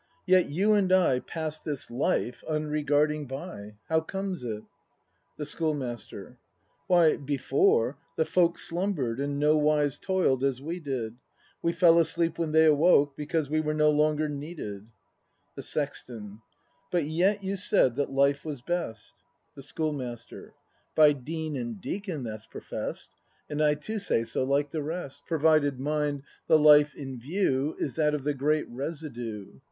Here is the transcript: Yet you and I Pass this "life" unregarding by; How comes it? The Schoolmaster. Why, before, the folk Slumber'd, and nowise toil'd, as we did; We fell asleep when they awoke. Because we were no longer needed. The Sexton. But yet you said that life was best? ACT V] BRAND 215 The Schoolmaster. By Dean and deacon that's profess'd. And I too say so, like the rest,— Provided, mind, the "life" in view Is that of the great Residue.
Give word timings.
Yet 0.25 0.49
you 0.49 0.73
and 0.73 0.91
I 0.91 1.19
Pass 1.19 1.59
this 1.59 1.91
"life" 1.91 2.43
unregarding 2.49 3.27
by; 3.27 3.75
How 3.87 3.99
comes 4.01 4.43
it? 4.43 4.63
The 5.37 5.45
Schoolmaster. 5.45 6.39
Why, 6.87 7.17
before, 7.17 7.99
the 8.17 8.25
folk 8.25 8.57
Slumber'd, 8.57 9.19
and 9.19 9.37
nowise 9.37 9.99
toil'd, 9.99 10.43
as 10.43 10.59
we 10.59 10.79
did; 10.79 11.17
We 11.61 11.71
fell 11.71 11.99
asleep 11.99 12.39
when 12.39 12.51
they 12.51 12.65
awoke. 12.65 13.15
Because 13.15 13.47
we 13.47 13.59
were 13.61 13.75
no 13.75 13.91
longer 13.91 14.27
needed. 14.27 14.87
The 15.53 15.61
Sexton. 15.61 16.41
But 16.91 17.05
yet 17.05 17.43
you 17.43 17.55
said 17.55 17.95
that 17.97 18.09
life 18.11 18.43
was 18.43 18.61
best? 18.63 19.13
ACT 19.15 19.23
V] 19.23 19.53
BRAND 19.53 19.97
215 19.97 20.01
The 20.01 20.13
Schoolmaster. 20.41 20.53
By 20.95 21.11
Dean 21.13 21.55
and 21.55 21.79
deacon 21.79 22.23
that's 22.23 22.47
profess'd. 22.47 23.11
And 23.51 23.61
I 23.61 23.75
too 23.75 23.99
say 23.99 24.23
so, 24.23 24.43
like 24.43 24.71
the 24.71 24.81
rest,— 24.81 25.23
Provided, 25.27 25.79
mind, 25.79 26.23
the 26.47 26.57
"life" 26.57 26.95
in 26.95 27.19
view 27.19 27.75
Is 27.79 27.93
that 27.97 28.15
of 28.15 28.23
the 28.23 28.33
great 28.33 28.67
Residue. 28.67 29.59